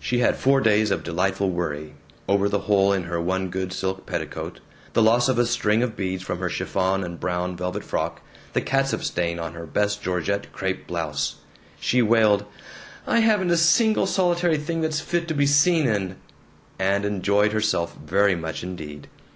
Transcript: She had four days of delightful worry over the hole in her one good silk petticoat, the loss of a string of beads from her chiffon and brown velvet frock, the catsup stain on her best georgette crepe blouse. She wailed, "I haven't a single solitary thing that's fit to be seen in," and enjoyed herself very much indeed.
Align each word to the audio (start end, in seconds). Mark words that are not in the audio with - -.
She 0.00 0.18
had 0.18 0.34
four 0.34 0.60
days 0.60 0.90
of 0.90 1.04
delightful 1.04 1.48
worry 1.48 1.94
over 2.28 2.48
the 2.48 2.62
hole 2.66 2.92
in 2.92 3.04
her 3.04 3.20
one 3.20 3.48
good 3.48 3.72
silk 3.72 4.06
petticoat, 4.06 4.58
the 4.92 5.04
loss 5.04 5.28
of 5.28 5.38
a 5.38 5.46
string 5.46 5.84
of 5.84 5.94
beads 5.96 6.24
from 6.24 6.40
her 6.40 6.48
chiffon 6.48 7.04
and 7.04 7.20
brown 7.20 7.56
velvet 7.56 7.84
frock, 7.84 8.22
the 8.54 8.60
catsup 8.60 9.04
stain 9.04 9.38
on 9.38 9.52
her 9.52 9.64
best 9.64 10.02
georgette 10.02 10.52
crepe 10.52 10.88
blouse. 10.88 11.36
She 11.78 12.02
wailed, 12.02 12.44
"I 13.06 13.20
haven't 13.20 13.50
a 13.52 13.56
single 13.56 14.08
solitary 14.08 14.56
thing 14.58 14.80
that's 14.80 14.98
fit 14.98 15.28
to 15.28 15.34
be 15.34 15.46
seen 15.46 15.86
in," 15.86 16.16
and 16.80 17.04
enjoyed 17.04 17.52
herself 17.52 17.96
very 18.04 18.34
much 18.34 18.64
indeed. 18.64 19.06